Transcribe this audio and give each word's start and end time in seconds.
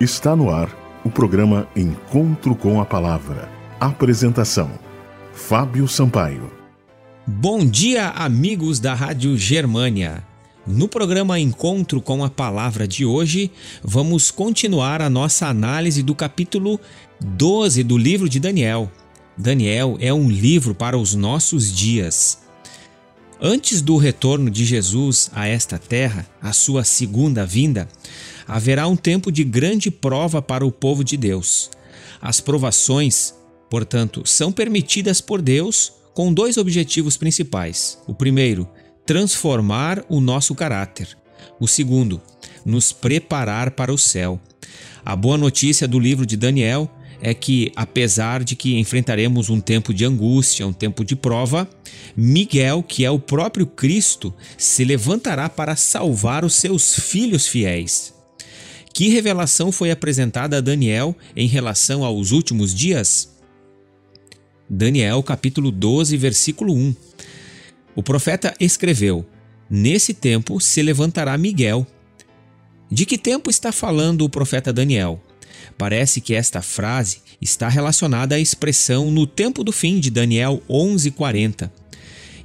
Está 0.00 0.34
no 0.34 0.50
ar 0.50 0.68
o 1.04 1.10
programa 1.10 1.68
Encontro 1.76 2.56
com 2.56 2.80
a 2.80 2.84
Palavra. 2.84 3.48
Apresentação: 3.78 4.68
Fábio 5.32 5.86
Sampaio. 5.86 6.50
Bom 7.24 7.64
dia, 7.64 8.08
amigos 8.08 8.80
da 8.80 8.92
Rádio 8.92 9.38
Germânia. 9.38 10.24
No 10.66 10.88
programa 10.88 11.38
Encontro 11.38 12.00
com 12.00 12.24
a 12.24 12.28
Palavra 12.28 12.88
de 12.88 13.06
hoje, 13.06 13.52
vamos 13.84 14.32
continuar 14.32 15.00
a 15.00 15.08
nossa 15.08 15.46
análise 15.46 16.02
do 16.02 16.12
capítulo 16.12 16.80
12 17.20 17.84
do 17.84 17.96
livro 17.96 18.28
de 18.28 18.40
Daniel. 18.40 18.90
Daniel 19.38 19.96
é 20.00 20.12
um 20.12 20.28
livro 20.28 20.74
para 20.74 20.98
os 20.98 21.14
nossos 21.14 21.72
dias. 21.72 22.43
Antes 23.46 23.82
do 23.82 23.98
retorno 23.98 24.50
de 24.50 24.64
Jesus 24.64 25.30
a 25.34 25.46
esta 25.46 25.78
terra, 25.78 26.26
a 26.40 26.50
sua 26.50 26.82
segunda 26.82 27.44
vinda, 27.44 27.86
haverá 28.48 28.88
um 28.88 28.96
tempo 28.96 29.30
de 29.30 29.44
grande 29.44 29.90
prova 29.90 30.40
para 30.40 30.64
o 30.64 30.72
povo 30.72 31.04
de 31.04 31.14
Deus. 31.14 31.70
As 32.22 32.40
provações, 32.40 33.34
portanto, 33.68 34.22
são 34.24 34.50
permitidas 34.50 35.20
por 35.20 35.42
Deus 35.42 35.92
com 36.14 36.32
dois 36.32 36.56
objetivos 36.56 37.18
principais. 37.18 37.98
O 38.06 38.14
primeiro, 38.14 38.66
transformar 39.04 40.02
o 40.08 40.22
nosso 40.22 40.54
caráter. 40.54 41.14
O 41.60 41.68
segundo, 41.68 42.22
nos 42.64 42.94
preparar 42.94 43.72
para 43.72 43.92
o 43.92 43.98
céu. 43.98 44.40
A 45.04 45.14
boa 45.14 45.36
notícia 45.36 45.86
do 45.86 46.00
livro 46.00 46.24
de 46.24 46.38
Daniel 46.38 46.90
é 47.24 47.32
que, 47.32 47.72
apesar 47.74 48.44
de 48.44 48.54
que 48.54 48.78
enfrentaremos 48.78 49.48
um 49.48 49.58
tempo 49.58 49.94
de 49.94 50.04
angústia, 50.04 50.66
um 50.66 50.74
tempo 50.74 51.02
de 51.02 51.16
prova, 51.16 51.66
Miguel, 52.14 52.82
que 52.82 53.02
é 53.02 53.10
o 53.10 53.18
próprio 53.18 53.66
Cristo, 53.66 54.32
se 54.58 54.84
levantará 54.84 55.48
para 55.48 55.74
salvar 55.74 56.44
os 56.44 56.54
seus 56.54 56.94
filhos 56.94 57.48
fiéis. 57.48 58.12
Que 58.92 59.08
revelação 59.08 59.72
foi 59.72 59.90
apresentada 59.90 60.58
a 60.58 60.60
Daniel 60.60 61.16
em 61.34 61.48
relação 61.48 62.04
aos 62.04 62.30
últimos 62.30 62.74
dias? 62.74 63.30
Daniel, 64.68 65.22
capítulo 65.22 65.70
12, 65.70 66.18
versículo 66.18 66.74
1. 66.74 66.94
O 67.96 68.02
profeta 68.02 68.54
escreveu: 68.60 69.24
Nesse 69.70 70.12
tempo 70.12 70.60
se 70.60 70.82
levantará 70.82 71.38
Miguel. 71.38 71.86
De 72.90 73.06
que 73.06 73.16
tempo 73.16 73.48
está 73.48 73.72
falando 73.72 74.26
o 74.26 74.28
profeta 74.28 74.74
Daniel? 74.74 75.18
Parece 75.76 76.20
que 76.20 76.34
esta 76.34 76.62
frase 76.62 77.18
está 77.40 77.68
relacionada 77.68 78.34
à 78.34 78.40
expressão 78.40 79.10
no 79.10 79.26
tempo 79.26 79.64
do 79.64 79.72
fim 79.72 79.98
de 80.00 80.10
Daniel 80.10 80.62
11:40. 80.68 81.70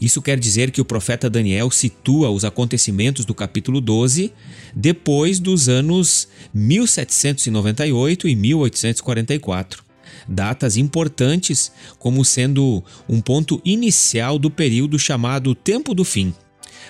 Isso 0.00 0.22
quer 0.22 0.38
dizer 0.38 0.70
que 0.70 0.80
o 0.80 0.84
profeta 0.84 1.28
Daniel 1.28 1.70
situa 1.70 2.30
os 2.30 2.44
acontecimentos 2.44 3.24
do 3.24 3.34
capítulo 3.34 3.80
12 3.80 4.32
depois 4.74 5.40
dos 5.40 5.68
anos 5.68 6.28
1798 6.54 8.28
e 8.28 8.36
1844, 8.36 9.82
datas 10.28 10.76
importantes 10.76 11.72
como 11.98 12.24
sendo 12.24 12.84
um 13.08 13.20
ponto 13.20 13.60
inicial 13.64 14.38
do 14.38 14.50
período 14.50 14.98
chamado 14.98 15.52
Tempo 15.54 15.92
do 15.94 16.04
Fim. 16.04 16.32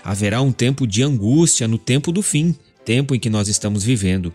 Haverá 0.05 0.43
um 0.43 0.53
tempo 0.53 0.87
de 0.87 1.03
angústia 1.03 1.67
no 1.67 1.79
tempo 1.79 2.13
do 2.13 2.23
fim, 2.23 2.55
tempo 2.89 3.15
em 3.15 3.21
que 3.21 3.29
nós 3.29 3.49
estamos 3.49 3.85
vivendo. 3.85 4.33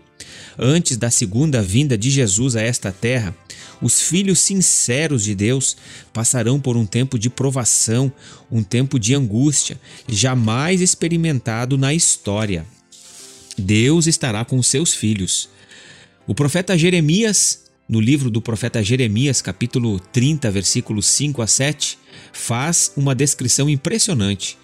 Antes 0.56 0.96
da 0.96 1.10
segunda 1.10 1.60
vinda 1.60 1.98
de 1.98 2.08
Jesus 2.08 2.54
a 2.54 2.62
esta 2.62 2.92
terra, 2.92 3.36
os 3.82 4.00
filhos 4.00 4.38
sinceros 4.38 5.24
de 5.24 5.34
Deus 5.34 5.76
passarão 6.12 6.60
por 6.60 6.76
um 6.76 6.86
tempo 6.86 7.18
de 7.18 7.28
provação, 7.28 8.12
um 8.48 8.62
tempo 8.62 8.96
de 8.96 9.12
angústia, 9.12 9.76
jamais 10.06 10.80
experimentado 10.80 11.76
na 11.76 11.92
história. 11.92 12.64
Deus 13.58 14.06
estará 14.06 14.44
com 14.44 14.62
seus 14.62 14.94
filhos. 14.94 15.48
O 16.24 16.32
profeta 16.32 16.78
Jeremias, 16.78 17.64
no 17.88 18.00
livro 18.00 18.30
do 18.30 18.40
profeta 18.40 18.84
Jeremias, 18.84 19.42
capítulo 19.42 19.98
30, 19.98 20.48
versículos 20.52 21.06
5 21.06 21.42
a 21.42 21.48
7, 21.48 21.98
faz 22.32 22.92
uma 22.96 23.16
descrição 23.16 23.68
impressionante 23.68 24.56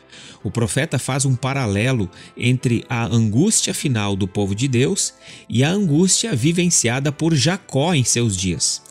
o 0.43 0.51
profeta 0.51 0.99
faz 0.99 1.25
um 1.25 1.35
paralelo 1.35 2.11
entre 2.37 2.85
a 2.89 3.05
angústia 3.07 3.75
final 3.75 4.17
do 4.17 4.27
povo 4.27 4.55
de 4.55 4.69
Deus 4.69 5.15
e 5.49 5.63
a 5.63 5.71
angústia 5.71 6.35
vivenciada 6.35 7.13
por 7.13 7.35
Jacó 7.35 7.95
em 7.95 8.05
seus 8.05 8.37
dias. 8.37 8.83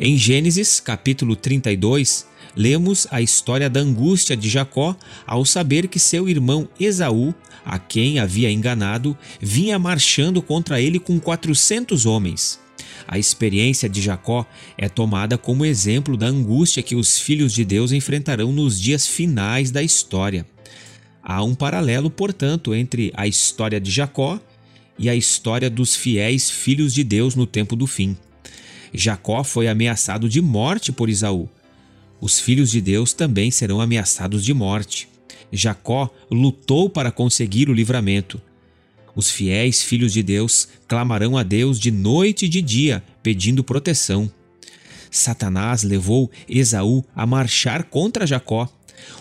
Em 0.00 0.16
Gênesis, 0.16 0.80
capítulo 0.80 1.34
32, 1.34 2.26
lemos 2.54 3.06
a 3.10 3.20
história 3.20 3.70
da 3.70 3.80
angústia 3.80 4.36
de 4.36 4.48
Jacó 4.48 4.96
ao 5.26 5.44
saber 5.44 5.88
que 5.88 5.98
seu 5.98 6.28
irmão 6.28 6.68
Esaú, 6.78 7.34
a 7.64 7.78
quem 7.78 8.18
havia 8.18 8.50
enganado, 8.50 9.16
vinha 9.40 9.78
marchando 9.78 10.42
contra 10.42 10.80
ele 10.80 10.98
com 10.98 11.18
400 11.20 12.06
homens. 12.06 12.58
A 13.06 13.18
experiência 13.18 13.88
de 13.88 14.02
Jacó 14.02 14.46
é 14.76 14.88
tomada 14.88 15.38
como 15.38 15.64
exemplo 15.64 16.16
da 16.16 16.26
angústia 16.26 16.82
que 16.82 16.94
os 16.94 17.18
filhos 17.18 17.52
de 17.52 17.64
Deus 17.64 17.92
enfrentarão 17.92 18.52
nos 18.52 18.80
dias 18.80 19.06
finais 19.06 19.70
da 19.70 19.82
história. 19.82 20.46
Há 21.28 21.44
um 21.44 21.54
paralelo, 21.54 22.08
portanto, 22.08 22.74
entre 22.74 23.12
a 23.14 23.26
história 23.26 23.78
de 23.78 23.90
Jacó 23.90 24.40
e 24.98 25.10
a 25.10 25.14
história 25.14 25.68
dos 25.68 25.94
fiéis 25.94 26.48
filhos 26.48 26.94
de 26.94 27.04
Deus 27.04 27.34
no 27.34 27.46
tempo 27.46 27.76
do 27.76 27.86
fim. 27.86 28.16
Jacó 28.94 29.44
foi 29.44 29.68
ameaçado 29.68 30.26
de 30.26 30.40
morte 30.40 30.90
por 30.90 31.10
Isaú. 31.10 31.46
Os 32.18 32.40
filhos 32.40 32.70
de 32.70 32.80
Deus 32.80 33.12
também 33.12 33.50
serão 33.50 33.78
ameaçados 33.78 34.42
de 34.42 34.54
morte. 34.54 35.06
Jacó 35.52 36.08
lutou 36.30 36.88
para 36.88 37.12
conseguir 37.12 37.68
o 37.68 37.74
livramento. 37.74 38.40
Os 39.14 39.30
fiéis 39.30 39.82
filhos 39.82 40.14
de 40.14 40.22
Deus 40.22 40.66
clamarão 40.88 41.36
a 41.36 41.42
Deus 41.42 41.78
de 41.78 41.90
noite 41.90 42.46
e 42.46 42.48
de 42.48 42.62
dia, 42.62 43.04
pedindo 43.22 43.62
proteção. 43.62 44.32
Satanás 45.10 45.82
levou 45.82 46.30
Esaú 46.48 47.04
a 47.14 47.26
marchar 47.26 47.84
contra 47.84 48.26
Jacó. 48.26 48.66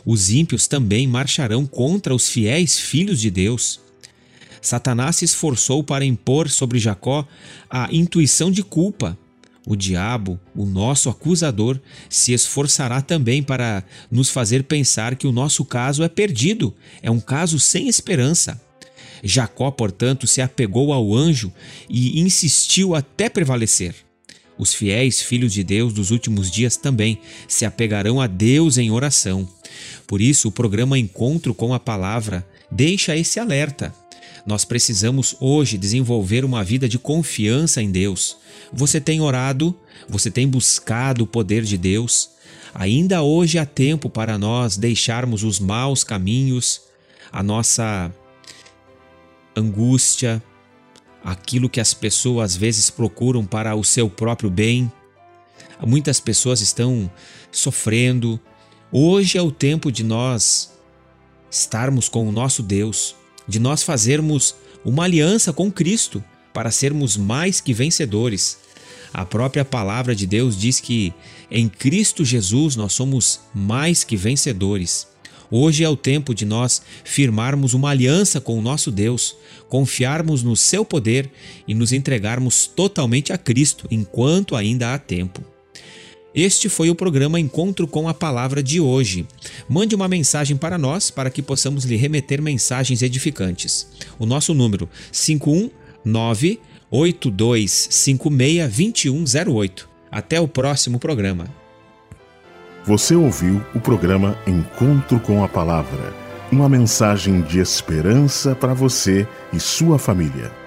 Os 0.06 0.30
ímpios 0.30 0.68
também 0.68 1.08
marcharão 1.08 1.66
contra 1.66 2.14
os 2.14 2.30
fiéis 2.30 2.80
filhos 2.80 3.20
de 3.20 3.30
Deus. 3.30 3.80
Satanás 4.62 5.18
se 5.18 5.26
esforçou 5.26 5.84
para 5.84 6.06
impor 6.06 6.50
sobre 6.50 6.80
Jacó 6.80 7.28
a 7.70 7.90
intuição 7.92 8.52
de 8.52 8.64
culpa. 8.64 9.18
O 9.66 9.76
diabo, 9.76 10.40
o 10.56 10.66
nosso 10.66 11.10
acusador, 11.10 11.80
se 12.10 12.32
esforçará 12.32 13.02
também 13.02 13.44
para 13.44 13.84
nos 14.10 14.30
fazer 14.30 14.64
pensar 14.64 15.16
que 15.16 15.28
o 15.28 15.32
nosso 15.32 15.66
caso 15.66 16.04
é 16.04 16.08
perdido, 16.08 16.74
é 17.02 17.12
um 17.12 17.20
caso 17.20 17.60
sem 17.60 17.90
esperança. 17.90 18.62
Jacó, 19.24 19.70
portanto, 19.72 20.26
se 20.26 20.42
apegou 20.42 20.94
ao 20.94 21.14
anjo 21.14 21.52
e 21.90 22.20
insistiu 22.22 22.96
até 22.96 23.30
prevalecer. 23.30 23.96
Os 24.58 24.74
fiéis 24.74 25.22
filhos 25.22 25.54
de 25.54 25.64
Deus 25.64 25.94
dos 25.94 26.12
últimos 26.12 26.50
dias 26.50 26.78
também 26.78 27.20
se 27.48 27.66
apegarão 27.66 28.20
a 28.20 28.28
Deus 28.28 28.78
em 28.78 28.90
oração. 28.90 29.48
Por 30.06 30.22
isso, 30.22 30.48
o 30.48 30.52
programa 30.52 30.98
Encontro 30.98 31.54
com 31.54 31.74
a 31.74 31.80
Palavra 31.80 32.48
deixa 32.72 33.16
esse 33.16 33.40
alerta. 33.40 33.94
Nós 34.46 34.64
precisamos 34.64 35.36
hoje 35.40 35.78
desenvolver 35.78 36.46
uma 36.46 36.64
vida 36.64 36.88
de 36.88 36.98
confiança 36.98 37.82
em 37.82 37.92
Deus. 37.92 38.38
Você 38.72 39.02
tem 39.02 39.20
orado? 39.20 39.76
Você 40.08 40.32
tem 40.32 40.48
buscado 40.48 41.26
o 41.26 41.28
poder 41.28 41.64
de 41.64 41.78
Deus? 41.78 42.30
Ainda 42.74 43.22
hoje 43.22 43.58
há 43.58 43.66
tempo 43.66 44.10
para 44.10 44.38
nós 44.38 44.78
deixarmos 44.78 45.44
os 45.44 45.60
maus 45.60 46.04
caminhos, 46.04 46.82
a 47.32 47.44
nossa 47.44 48.10
angústia, 49.56 50.42
aquilo 51.24 51.70
que 51.70 51.82
as 51.82 51.94
pessoas 51.94 52.52
às 52.52 52.56
vezes 52.56 52.90
procuram 52.90 53.46
para 53.46 53.76
o 53.76 53.84
seu 53.84 54.10
próprio 54.10 54.50
bem. 54.50 54.90
Muitas 55.86 56.20
pessoas 56.20 56.62
estão 56.62 57.12
sofrendo, 57.52 58.40
Hoje 58.90 59.38
é 59.38 59.42
o 59.42 59.52
tempo 59.52 59.92
de 59.92 60.02
nós 60.02 60.72
estarmos 61.52 62.08
com 62.08 62.26
o 62.26 62.32
nosso 62.32 62.64
Deus, 62.64 63.16
de 63.46 63.60
nós 63.60 63.84
fazermos 63.84 64.56
uma 64.86 65.04
aliança 65.04 65.52
com 65.52 65.70
Cristo 65.70 66.24
para 66.54 66.72
sermos 66.72 67.18
mais 67.18 67.60
que 67.60 67.74
vencedores. 67.74 68.58
A 69.14 69.26
própria 69.26 69.66
palavra 69.66 70.16
de 70.16 70.26
Deus 70.26 70.58
diz 70.58 70.80
que 70.80 71.14
em 71.52 71.68
Cristo 71.68 72.24
Jesus 72.24 72.78
nós 72.78 72.94
somos 72.94 73.42
mais 73.54 74.06
que 74.06 74.16
vencedores. 74.16 75.06
Hoje 75.52 75.84
é 75.84 75.90
o 75.90 75.98
tempo 75.98 76.34
de 76.34 76.46
nós 76.46 76.82
firmarmos 77.04 77.74
uma 77.74 77.90
aliança 77.90 78.40
com 78.40 78.58
o 78.58 78.62
nosso 78.62 78.90
Deus, 78.90 79.36
confiarmos 79.68 80.44
no 80.44 80.56
seu 80.56 80.86
poder 80.86 81.30
e 81.68 81.74
nos 81.74 81.92
entregarmos 81.92 82.68
totalmente 82.68 83.34
a 83.34 83.38
Cristo 83.38 83.86
enquanto 83.92 84.56
ainda 84.56 84.94
há 84.94 84.98
tempo. 84.98 85.44
Este 86.38 86.70
foi 86.70 86.88
o 86.92 86.94
programa 86.94 87.40
Encontro 87.40 87.88
com 87.88 88.08
a 88.08 88.14
Palavra 88.14 88.62
de 88.62 88.80
hoje. 88.80 89.26
Mande 89.68 89.96
uma 89.96 90.08
mensagem 90.08 90.56
para 90.56 90.78
nós 90.78 91.10
para 91.10 91.32
que 91.32 91.42
possamos 91.42 91.84
lhe 91.84 91.96
remeter 91.96 92.44
mensagens 92.44 93.02
edificantes. 93.02 93.88
O 94.20 94.26
nosso 94.28 94.54
número 94.54 94.88
519 95.12 96.60
8256 96.92 98.70
2108. 98.70 99.90
Até 100.12 100.40
o 100.40 100.48
próximo 100.48 101.00
programa. 101.00 101.48
Você 102.86 103.16
ouviu 103.16 103.60
o 103.74 103.80
programa 103.80 104.38
Encontro 104.46 105.20
com 105.20 105.44
a 105.44 105.48
Palavra, 105.48 106.14
uma 106.52 106.70
mensagem 106.70 107.42
de 107.42 107.58
esperança 107.58 108.54
para 108.54 108.76
você 108.76 109.28
e 109.52 109.60
sua 109.60 109.98
família. 109.98 110.67